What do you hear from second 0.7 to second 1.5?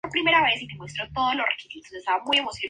Halstead, como el